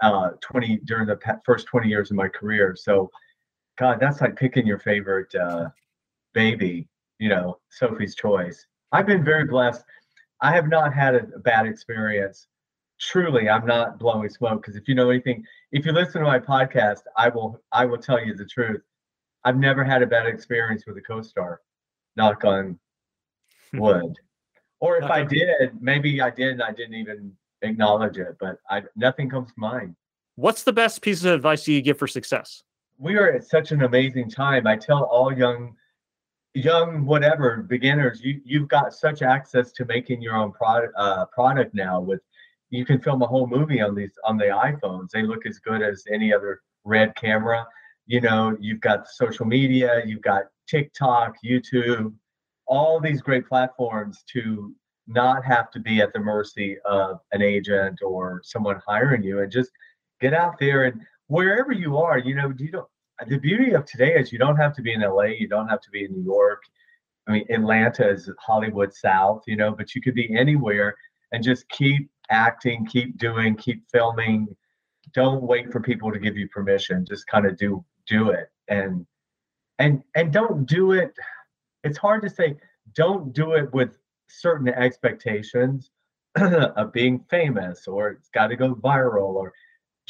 uh, 0.02 0.30
20 0.42 0.80
during 0.84 1.06
the 1.06 1.18
first 1.46 1.66
20 1.66 1.88
years 1.88 2.10
of 2.10 2.16
my 2.16 2.28
career. 2.28 2.76
So, 2.76 3.10
God, 3.78 3.98
that's 4.00 4.20
like 4.20 4.36
picking 4.36 4.66
your 4.66 4.80
favorite 4.80 5.34
uh, 5.34 5.68
baby. 6.34 6.88
You 7.18 7.30
know, 7.30 7.58
Sophie's 7.70 8.14
Choice. 8.14 8.66
I've 8.92 9.06
been 9.06 9.24
very 9.24 9.44
blessed. 9.44 9.84
I 10.40 10.52
have 10.52 10.68
not 10.68 10.92
had 10.92 11.14
a, 11.14 11.22
bad 11.38 11.66
experience. 11.66 12.48
Truly, 12.98 13.48
I'm 13.48 13.66
not 13.66 13.98
blowing 13.98 14.28
smoke 14.28 14.62
because 14.62 14.76
if 14.76 14.88
you 14.88 14.94
know 14.94 15.10
anything, 15.10 15.44
if 15.72 15.86
you 15.86 15.92
listen 15.92 16.20
to 16.20 16.26
my 16.26 16.38
podcast, 16.38 17.00
I 17.16 17.28
will 17.28 17.60
I 17.72 17.86
will 17.86 17.98
tell 17.98 18.22
you 18.22 18.34
the 18.34 18.44
truth. 18.44 18.82
I've 19.44 19.56
never 19.56 19.84
had 19.84 20.02
a 20.02 20.06
bad 20.06 20.26
experience 20.26 20.84
with 20.86 20.98
a 20.98 21.00
co-star. 21.00 21.60
Knock 22.16 22.44
on 22.44 22.78
wood. 23.74 24.16
or 24.80 24.98
if 24.98 25.04
I 25.04 25.24
did, 25.24 25.80
maybe 25.80 26.20
I 26.20 26.30
did 26.30 26.52
and 26.52 26.62
I 26.62 26.72
didn't 26.72 26.94
even 26.94 27.32
acknowledge 27.62 28.18
it, 28.18 28.36
but 28.38 28.58
I 28.68 28.82
nothing 28.96 29.30
comes 29.30 29.48
to 29.48 29.54
mind. 29.56 29.94
What's 30.34 30.62
the 30.62 30.72
best 30.72 31.00
piece 31.00 31.24
of 31.24 31.32
advice 31.32 31.66
you 31.68 31.80
give 31.80 31.98
for 31.98 32.06
success? 32.06 32.62
We 32.98 33.16
are 33.16 33.32
at 33.32 33.44
such 33.44 33.72
an 33.72 33.82
amazing 33.82 34.30
time. 34.30 34.66
I 34.66 34.76
tell 34.76 35.04
all 35.04 35.32
young 35.32 35.74
young 36.54 37.06
whatever 37.06 37.58
beginners 37.68 38.20
you 38.22 38.40
you've 38.44 38.68
got 38.68 38.92
such 38.92 39.22
access 39.22 39.70
to 39.70 39.84
making 39.84 40.20
your 40.20 40.34
own 40.34 40.50
product 40.50 40.92
uh, 40.96 41.24
product 41.26 41.74
now 41.74 42.00
with 42.00 42.20
you 42.70 42.84
can 42.84 43.00
film 43.00 43.22
a 43.22 43.26
whole 43.26 43.46
movie 43.46 43.80
on 43.80 43.94
these 43.94 44.12
on 44.24 44.36
the 44.36 44.44
iPhones. 44.44 45.10
They 45.10 45.22
look 45.22 45.46
as 45.46 45.58
good 45.58 45.82
as 45.82 46.04
any 46.10 46.32
other 46.32 46.60
red 46.84 47.14
camera. 47.16 47.66
You 48.06 48.20
know 48.20 48.56
you've 48.60 48.80
got 48.80 49.08
social 49.08 49.46
media 49.46 50.02
you've 50.04 50.22
got 50.22 50.44
TikTok 50.68 51.36
YouTube 51.44 52.14
all 52.70 53.00
these 53.00 53.20
great 53.20 53.48
platforms 53.48 54.22
to 54.32 54.72
not 55.08 55.44
have 55.44 55.72
to 55.72 55.80
be 55.80 56.00
at 56.00 56.12
the 56.12 56.20
mercy 56.20 56.76
of 56.84 57.18
an 57.32 57.42
agent 57.42 57.98
or 58.00 58.40
someone 58.44 58.80
hiring 58.86 59.24
you 59.24 59.40
and 59.40 59.50
just 59.50 59.72
get 60.20 60.32
out 60.32 60.56
there 60.60 60.84
and 60.84 61.00
wherever 61.26 61.72
you 61.72 61.96
are 61.96 62.18
you 62.18 62.34
know 62.34 62.52
you 62.58 62.70
don't 62.70 62.88
the 63.28 63.38
beauty 63.38 63.72
of 63.72 63.84
today 63.84 64.14
is 64.14 64.32
you 64.32 64.38
don't 64.38 64.56
have 64.56 64.74
to 64.76 64.82
be 64.82 64.92
in 64.92 65.00
LA, 65.00 65.24
you 65.24 65.48
don't 65.48 65.68
have 65.68 65.80
to 65.82 65.90
be 65.90 66.04
in 66.04 66.12
New 66.12 66.24
York. 66.24 66.62
I 67.26 67.32
mean, 67.32 67.46
Atlanta 67.50 68.08
is 68.08 68.30
Hollywood 68.38 68.92
South, 68.94 69.42
you 69.46 69.56
know, 69.56 69.72
but 69.72 69.94
you 69.94 70.00
could 70.00 70.14
be 70.14 70.34
anywhere 70.36 70.96
and 71.32 71.44
just 71.44 71.68
keep 71.68 72.10
acting, 72.30 72.86
keep 72.86 73.18
doing, 73.18 73.56
keep 73.56 73.84
filming. 73.90 74.48
Don't 75.12 75.42
wait 75.42 75.70
for 75.70 75.80
people 75.80 76.12
to 76.12 76.18
give 76.18 76.36
you 76.36 76.48
permission. 76.48 77.04
Just 77.06 77.26
kind 77.26 77.46
of 77.46 77.56
do 77.56 77.84
do 78.06 78.30
it 78.30 78.50
and 78.68 79.06
and 79.78 80.02
and 80.14 80.32
don't 80.32 80.66
do 80.66 80.92
it. 80.92 81.14
It's 81.84 81.98
hard 81.98 82.22
to 82.22 82.30
say. 82.30 82.56
Don't 82.94 83.32
do 83.32 83.52
it 83.52 83.72
with 83.72 83.98
certain 84.28 84.68
expectations 84.68 85.90
of 86.36 86.92
being 86.92 87.24
famous 87.30 87.86
or 87.86 88.10
it's 88.10 88.28
got 88.30 88.48
to 88.48 88.56
go 88.56 88.74
viral 88.74 89.34
or 89.34 89.52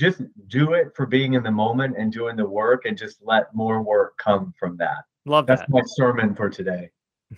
just 0.00 0.22
do 0.48 0.72
it 0.72 0.92
for 0.96 1.04
being 1.04 1.34
in 1.34 1.42
the 1.42 1.50
moment 1.50 1.94
and 1.98 2.10
doing 2.10 2.34
the 2.34 2.48
work 2.48 2.86
and 2.86 2.96
just 2.96 3.18
let 3.22 3.54
more 3.54 3.82
work 3.82 4.16
come 4.16 4.54
from 4.58 4.76
that. 4.78 5.04
Love 5.26 5.46
That's 5.46 5.60
that. 5.60 5.70
my 5.70 5.82
sermon 5.84 6.34
for 6.34 6.48
today. 6.48 6.90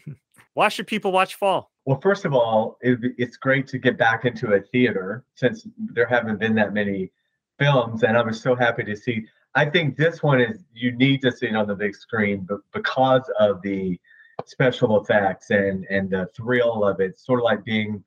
Why 0.54 0.69
should 0.69 0.87
people 0.87 1.11
watch 1.11 1.35
Fall? 1.35 1.73
Well, 1.87 2.00
first 2.00 2.25
of 2.25 2.33
all, 2.33 2.78
it, 2.81 2.99
it's 3.19 3.37
great 3.37 3.66
to 3.69 3.78
get 3.78 3.99
back 3.99 4.25
into 4.25 4.52
a 4.52 4.61
theater 4.61 5.25
since 5.35 5.66
there 5.76 6.07
haven't 6.07 6.38
been 6.38 6.54
that 6.54 6.73
many 6.73 7.11
films. 7.59 8.04
And 8.04 8.16
I 8.16 8.23
was 8.23 8.40
so 8.40 8.54
happy 8.54 8.85
to 8.85 8.95
see. 8.95 9.26
I 9.57 9.64
think 9.64 9.97
this 9.97 10.23
one 10.23 10.40
is, 10.40 10.62
you 10.73 10.92
need 10.92 11.21
to 11.23 11.33
see 11.33 11.47
it 11.47 11.57
on 11.57 11.66
the 11.66 11.75
big 11.75 11.97
screen 11.97 12.47
but 12.49 12.61
because 12.73 13.28
of 13.40 13.61
the 13.62 13.99
special 14.47 15.00
effects 15.00 15.50
and, 15.50 15.85
and 15.90 16.11
the 16.11 16.28
thrill 16.37 16.85
of 16.85 17.00
it, 17.00 17.19
sort 17.19 17.40
of 17.40 17.45
like 17.45 17.64
being 17.64 18.04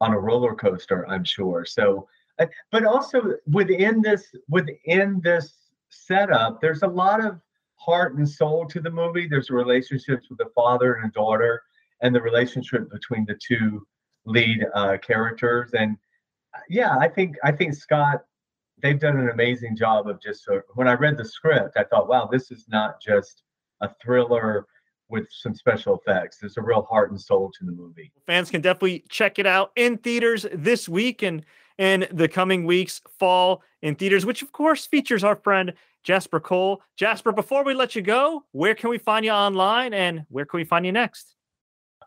on 0.00 0.12
a 0.12 0.18
roller 0.18 0.54
coaster, 0.54 1.08
I'm 1.08 1.24
sure. 1.24 1.64
So, 1.64 2.08
but 2.70 2.84
also 2.84 3.34
within 3.46 4.02
this 4.02 4.34
within 4.48 5.20
this 5.22 5.54
setup 5.88 6.60
there's 6.60 6.82
a 6.82 6.86
lot 6.86 7.24
of 7.24 7.40
heart 7.76 8.14
and 8.14 8.28
soul 8.28 8.66
to 8.66 8.80
the 8.80 8.90
movie 8.90 9.26
there's 9.28 9.50
relationships 9.50 10.28
with 10.28 10.38
the 10.38 10.50
father 10.54 10.94
and 10.94 11.10
a 11.10 11.12
daughter 11.12 11.62
and 12.00 12.14
the 12.14 12.22
relationship 12.22 12.90
between 12.90 13.24
the 13.26 13.38
two 13.46 13.86
lead 14.24 14.64
uh, 14.74 14.96
characters 14.98 15.70
and 15.74 15.96
uh, 16.54 16.60
yeah 16.68 16.96
i 16.98 17.08
think 17.08 17.36
i 17.44 17.52
think 17.52 17.74
scott 17.74 18.22
they've 18.82 19.00
done 19.00 19.18
an 19.18 19.30
amazing 19.30 19.76
job 19.76 20.08
of 20.08 20.20
just 20.20 20.48
when 20.74 20.88
i 20.88 20.94
read 20.94 21.16
the 21.16 21.24
script 21.24 21.76
i 21.76 21.84
thought 21.84 22.08
wow 22.08 22.28
this 22.30 22.50
is 22.50 22.66
not 22.68 23.00
just 23.00 23.42
a 23.80 23.90
thriller 24.02 24.66
with 25.12 25.28
some 25.30 25.54
special 25.54 25.98
effects. 25.98 26.38
There's 26.38 26.56
a 26.56 26.62
real 26.62 26.82
heart 26.82 27.10
and 27.10 27.20
soul 27.20 27.52
to 27.58 27.66
the 27.66 27.70
movie. 27.70 28.10
Fans 28.26 28.50
can 28.50 28.62
definitely 28.62 29.04
check 29.10 29.38
it 29.38 29.46
out 29.46 29.70
in 29.76 29.98
theaters 29.98 30.46
this 30.52 30.88
week. 30.88 31.22
And 31.22 31.44
in 31.78 32.06
the 32.10 32.28
coming 32.28 32.64
weeks, 32.64 33.00
fall 33.18 33.62
in 33.82 33.94
theaters, 33.94 34.26
which 34.26 34.42
of 34.42 34.52
course 34.52 34.86
features 34.86 35.24
our 35.24 35.36
friend 35.36 35.72
Jasper 36.02 36.40
Cole. 36.40 36.82
Jasper, 36.96 37.32
before 37.32 37.64
we 37.64 37.74
let 37.74 37.94
you 37.94 38.02
go, 38.02 38.44
where 38.52 38.74
can 38.74 38.90
we 38.90 38.98
find 38.98 39.24
you 39.24 39.30
online 39.32 39.94
and 39.94 40.24
where 40.28 40.44
can 40.44 40.58
we 40.58 40.64
find 40.64 40.84
you 40.84 40.92
next? 40.92 41.36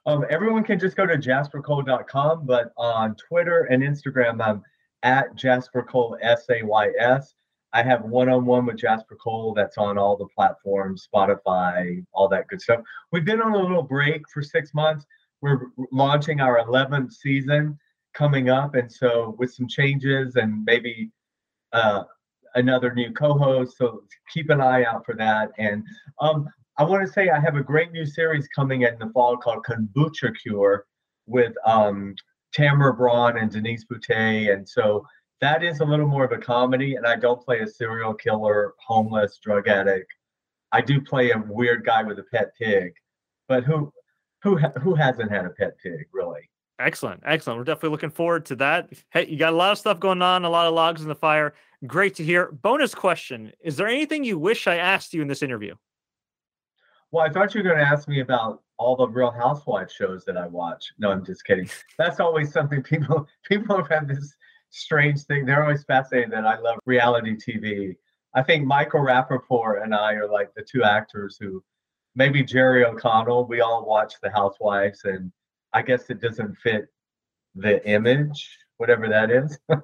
Um, 0.05 0.25
everyone 0.29 0.63
can 0.63 0.77
just 0.77 0.95
go 0.95 1.05
to 1.05 1.17
jaspercole.com, 1.17 2.45
but 2.45 2.71
on 2.77 3.15
Twitter 3.15 3.63
and 3.71 3.81
Instagram, 3.81 4.39
I'm 4.45 4.61
at 5.03 5.35
Jasper 5.35 5.83
Cole 5.83 6.17
S 6.21 6.45
A 6.49 6.63
Y 6.63 6.91
S. 6.99 7.33
I 7.73 7.83
have 7.83 8.03
one 8.03 8.29
on 8.29 8.45
one 8.45 8.65
with 8.65 8.77
Jasper 8.77 9.17
Cole 9.21 9.53
that's 9.53 9.77
on 9.77 9.97
all 9.97 10.15
the 10.15 10.27
platforms, 10.27 11.07
Spotify, 11.13 12.05
all 12.13 12.29
that 12.29 12.47
good 12.47 12.61
stuff. 12.61 12.81
We've 13.11 13.25
been 13.25 13.41
on 13.41 13.53
a 13.53 13.59
little 13.59 13.83
break 13.83 14.21
for 14.29 14.41
six 14.41 14.73
months. 14.73 15.05
We're 15.41 15.67
launching 15.91 16.39
our 16.39 16.63
11th 16.63 17.11
season 17.11 17.77
coming 18.15 18.49
up, 18.49 18.75
and 18.75 18.91
so 18.91 19.35
with 19.37 19.53
some 19.53 19.67
changes 19.67 20.35
and 20.35 20.63
maybe 20.65 21.11
uh, 21.73 22.03
another 22.55 22.93
new 22.93 23.11
co-host. 23.11 23.77
So 23.77 24.03
keep 24.33 24.49
an 24.49 24.61
eye 24.61 24.85
out 24.85 25.05
for 25.05 25.15
that. 25.15 25.51
And 25.57 25.83
um, 26.19 26.47
I 26.77 26.83
want 26.83 27.05
to 27.05 27.11
say 27.11 27.29
I 27.29 27.39
have 27.39 27.55
a 27.55 27.63
great 27.63 27.91
new 27.91 28.05
series 28.05 28.47
coming 28.47 28.81
in 28.83 28.97
the 28.99 29.09
fall 29.13 29.37
called 29.37 29.65
Kombucha 29.65 30.33
Cure 30.41 30.85
with 31.27 31.53
um, 31.65 32.15
Tamara 32.53 32.93
Braun 32.93 33.37
and 33.37 33.51
Denise 33.51 33.85
Boutte. 33.85 34.53
And 34.53 34.67
so 34.67 35.05
that 35.41 35.63
is 35.63 35.79
a 35.81 35.85
little 35.85 36.07
more 36.07 36.23
of 36.23 36.31
a 36.31 36.37
comedy, 36.37 36.95
and 36.95 37.05
I 37.05 37.17
don't 37.17 37.43
play 37.43 37.59
a 37.59 37.67
serial 37.67 38.13
killer, 38.13 38.73
homeless, 38.85 39.37
drug 39.43 39.67
addict. 39.67 40.11
I 40.71 40.81
do 40.81 41.01
play 41.01 41.31
a 41.31 41.43
weird 41.47 41.85
guy 41.85 42.03
with 42.03 42.19
a 42.19 42.23
pet 42.33 42.51
pig, 42.59 42.93
but 43.47 43.63
who 43.63 43.91
who 44.41 44.57
who 44.57 44.95
hasn't 44.95 45.31
had 45.31 45.45
a 45.45 45.49
pet 45.49 45.77
pig 45.83 46.07
really? 46.13 46.49
Excellent, 46.77 47.21
excellent. 47.25 47.57
We're 47.57 47.63
definitely 47.63 47.91
looking 47.91 48.09
forward 48.09 48.45
to 48.47 48.55
that. 48.57 48.89
Hey, 49.09 49.27
you 49.27 49.37
got 49.37 49.53
a 49.53 49.55
lot 49.55 49.71
of 49.71 49.77
stuff 49.77 49.99
going 49.99 50.21
on, 50.21 50.43
a 50.43 50.49
lot 50.49 50.67
of 50.67 50.73
logs 50.73 51.01
in 51.01 51.07
the 51.07 51.15
fire. 51.15 51.53
Great 51.87 52.15
to 52.15 52.23
hear. 52.23 52.51
Bonus 52.51 52.93
question: 52.93 53.53
Is 53.61 53.77
there 53.77 53.87
anything 53.87 54.23
you 54.23 54.37
wish 54.37 54.67
I 54.67 54.75
asked 54.75 55.13
you 55.13 55.21
in 55.21 55.27
this 55.27 55.41
interview? 55.41 55.75
Well, 57.11 57.25
I 57.25 57.29
thought 57.29 57.53
you 57.53 57.61
were 57.61 57.69
going 57.69 57.77
to 57.77 57.87
ask 57.89 58.09
me 58.09 58.19
about 58.19 58.61
all 58.77 58.97
the 58.97 59.07
Real 59.07 59.31
Housewives 59.31 59.93
shows 59.93 60.25
that 60.25 60.35
I 60.35 60.47
watch. 60.47 60.91
No, 60.97 61.11
I'm 61.11 61.23
just 61.23 61.45
kidding. 61.45 61.69
That's 61.97 62.19
always 62.19 62.51
something 62.51 62.83
people 62.83 63.25
people 63.45 63.77
have 63.77 63.87
had 63.87 64.07
this 64.07 64.35
strange 64.69 65.21
thing. 65.23 65.45
They're 65.45 65.63
always 65.63 65.85
fascinated 65.85 66.31
that 66.31 66.45
I 66.45 66.59
love 66.59 66.79
reality 66.85 67.35
TV. 67.35 67.95
I 68.33 68.43
think 68.43 68.65
Michael 68.65 68.99
Rapaport 68.99 69.81
and 69.81 69.95
I 69.95 70.13
are 70.15 70.27
like 70.27 70.53
the 70.53 70.61
two 70.61 70.83
actors 70.83 71.37
who, 71.39 71.63
maybe 72.15 72.43
Jerry 72.43 72.83
O'Connell. 72.83 73.47
We 73.47 73.61
all 73.61 73.85
watch 73.85 74.15
The 74.21 74.29
Housewives, 74.29 75.05
and 75.05 75.31
I 75.75 75.83
guess 75.83 76.09
it 76.09 76.21
doesn't 76.21 76.55
fit 76.63 76.87
the 77.53 77.87
image, 77.87 78.57
whatever 78.77 79.07
that 79.09 79.29
is. 79.29 79.59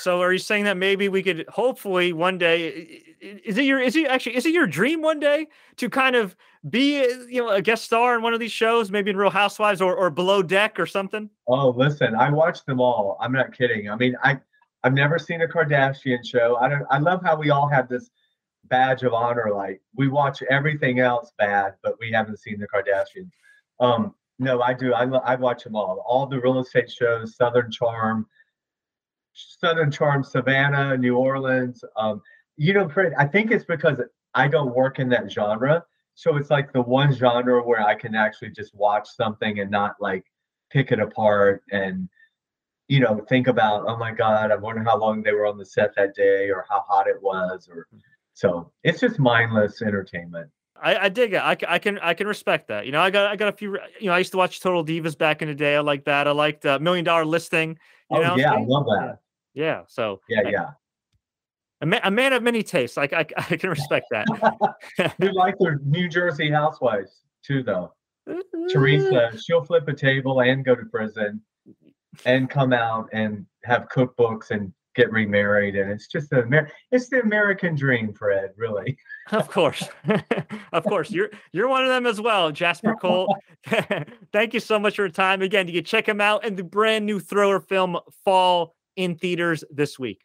So 0.00 0.20
are 0.22 0.32
you 0.32 0.38
saying 0.38 0.64
that 0.64 0.76
maybe 0.76 1.08
we 1.08 1.22
could 1.22 1.44
hopefully 1.48 2.12
one 2.12 2.38
day 2.38 2.68
is 3.20 3.58
it 3.58 3.64
your 3.64 3.78
is 3.78 3.94
it 3.96 4.06
actually 4.06 4.36
is 4.36 4.46
it 4.46 4.52
your 4.52 4.66
dream 4.66 5.02
one 5.02 5.20
day 5.20 5.46
to 5.76 5.90
kind 5.90 6.16
of 6.16 6.34
be 6.68 7.00
you 7.28 7.42
know 7.42 7.50
a 7.50 7.60
guest 7.60 7.84
star 7.84 8.14
in 8.14 8.22
one 8.22 8.32
of 8.32 8.40
these 8.40 8.52
shows, 8.52 8.90
maybe 8.90 9.10
in 9.10 9.16
Real 9.16 9.30
Housewives 9.30 9.80
or, 9.80 9.94
or 9.94 10.10
Below 10.10 10.42
Deck 10.42 10.80
or 10.80 10.86
something? 10.86 11.28
Oh, 11.48 11.70
listen, 11.70 12.14
I 12.14 12.30
watch 12.30 12.64
them 12.64 12.80
all. 12.80 13.18
I'm 13.20 13.32
not 13.32 13.56
kidding. 13.56 13.90
I 13.90 13.96
mean, 13.96 14.16
I 14.24 14.40
I've 14.82 14.94
never 14.94 15.18
seen 15.18 15.42
a 15.42 15.46
Kardashian 15.46 16.24
show. 16.24 16.56
I 16.56 16.68
don't 16.68 16.86
I 16.90 16.98
love 16.98 17.20
how 17.22 17.36
we 17.36 17.50
all 17.50 17.68
have 17.68 17.88
this 17.88 18.10
badge 18.64 19.02
of 19.02 19.12
honor 19.12 19.50
like 19.54 19.82
we 19.94 20.08
watch 20.08 20.42
everything 20.48 21.00
else 21.00 21.32
bad, 21.38 21.74
but 21.82 21.96
we 22.00 22.10
haven't 22.10 22.38
seen 22.38 22.58
the 22.58 22.68
Kardashians. 22.68 23.30
Um 23.80 24.14
no, 24.40 24.62
I 24.62 24.72
do. 24.72 24.94
I 24.94 25.04
I 25.04 25.36
watch 25.36 25.64
them 25.64 25.76
all. 25.76 26.02
All 26.06 26.26
the 26.26 26.40
real 26.40 26.58
estate 26.58 26.90
shows, 26.90 27.36
Southern 27.36 27.70
Charm, 27.70 28.26
Southern 29.34 29.90
Charm, 29.90 30.24
Savannah, 30.24 30.96
New 30.96 31.16
Orleans. 31.16 31.84
Um, 31.96 32.22
you 32.56 32.72
know, 32.72 32.88
Fred, 32.88 33.12
I 33.18 33.26
think 33.26 33.50
it's 33.50 33.66
because 33.66 33.98
I 34.34 34.48
don't 34.48 34.74
work 34.74 34.98
in 34.98 35.10
that 35.10 35.30
genre. 35.30 35.84
So 36.14 36.36
it's 36.36 36.50
like 36.50 36.72
the 36.72 36.80
one 36.80 37.12
genre 37.12 37.62
where 37.62 37.82
I 37.82 37.94
can 37.94 38.14
actually 38.14 38.50
just 38.50 38.74
watch 38.74 39.08
something 39.08 39.60
and 39.60 39.70
not 39.70 39.96
like 40.00 40.24
pick 40.70 40.90
it 40.90 41.00
apart 41.00 41.62
and, 41.70 42.08
you 42.88 43.00
know, 43.00 43.24
think 43.28 43.46
about, 43.46 43.84
oh 43.86 43.96
my 43.96 44.12
God, 44.12 44.50
I 44.50 44.56
wonder 44.56 44.82
how 44.82 44.98
long 44.98 45.22
they 45.22 45.32
were 45.32 45.46
on 45.46 45.58
the 45.58 45.66
set 45.66 45.94
that 45.96 46.14
day 46.14 46.50
or 46.50 46.64
how 46.68 46.84
hot 46.88 47.06
it 47.06 47.22
was. 47.22 47.68
Or 47.70 47.86
so 48.32 48.72
it's 48.84 49.00
just 49.00 49.18
mindless 49.18 49.82
entertainment. 49.82 50.50
I, 50.82 51.04
I 51.04 51.08
dig 51.08 51.32
it. 51.32 51.38
I, 51.38 51.56
I 51.68 51.78
can 51.78 51.98
I 51.98 52.14
can 52.14 52.26
respect 52.26 52.68
that. 52.68 52.86
You 52.86 52.92
know, 52.92 53.00
I 53.00 53.10
got 53.10 53.30
I 53.30 53.36
got 53.36 53.48
a 53.48 53.52
few. 53.52 53.78
You 54.00 54.06
know, 54.06 54.12
I 54.12 54.18
used 54.18 54.32
to 54.32 54.38
watch 54.38 54.60
Total 54.60 54.84
Divas 54.84 55.16
back 55.16 55.42
in 55.42 55.48
the 55.48 55.54
day. 55.54 55.76
I 55.76 55.80
like 55.80 56.04
that. 56.04 56.26
I 56.26 56.32
liked 56.32 56.64
uh, 56.66 56.78
Million 56.78 57.04
Dollar 57.04 57.24
Listing. 57.24 57.78
You 58.10 58.18
oh 58.18 58.22
know? 58.22 58.36
yeah, 58.36 58.52
I 58.52 58.64
love 58.64 58.86
that. 58.86 59.18
Yeah. 59.54 59.82
So 59.88 60.20
yeah, 60.28 60.48
yeah. 60.48 60.70
A 61.82 61.86
man, 61.86 62.00
a 62.04 62.10
man 62.10 62.32
of 62.32 62.42
many 62.42 62.62
tastes. 62.62 62.98
I, 62.98 63.04
I, 63.04 63.26
I 63.36 63.56
can 63.56 63.70
respect 63.70 64.06
that. 64.10 64.26
you 65.18 65.32
like 65.32 65.56
the 65.58 65.78
New 65.84 66.08
Jersey 66.08 66.50
housewives 66.50 67.22
too, 67.42 67.62
though. 67.62 67.92
Teresa, 68.70 69.32
she'll 69.38 69.64
flip 69.64 69.88
a 69.88 69.92
table 69.92 70.42
and 70.42 70.64
go 70.64 70.74
to 70.74 70.84
prison, 70.84 71.40
and 72.24 72.48
come 72.48 72.72
out 72.72 73.08
and 73.12 73.46
have 73.64 73.88
cookbooks 73.88 74.50
and 74.50 74.72
get 74.94 75.10
remarried, 75.12 75.76
and 75.76 75.90
it's 75.90 76.06
just 76.06 76.30
the 76.30 76.42
Amer- 76.42 76.70
it's 76.90 77.08
the 77.08 77.20
American 77.20 77.74
dream, 77.74 78.12
Fred. 78.12 78.50
Really. 78.56 78.96
Of 79.32 79.48
course, 79.48 79.88
of 80.72 80.84
course, 80.84 81.10
you're 81.10 81.30
you're 81.52 81.68
one 81.68 81.84
of 81.84 81.90
them 81.90 82.06
as 82.06 82.20
well, 82.20 82.50
Jasper 82.50 82.94
Cole. 82.94 83.36
Thank 84.32 84.54
you 84.54 84.60
so 84.60 84.78
much 84.78 84.96
for 84.96 85.02
your 85.02 85.10
time. 85.10 85.42
Again, 85.42 85.68
you 85.68 85.74
can 85.74 85.84
check 85.84 86.08
him 86.08 86.20
out 86.20 86.44
in 86.44 86.56
the 86.56 86.64
brand 86.64 87.06
new 87.06 87.20
thriller 87.20 87.60
film 87.60 87.98
Fall 88.24 88.74
in 88.96 89.16
theaters 89.16 89.64
this 89.70 89.98
week. 89.98 90.22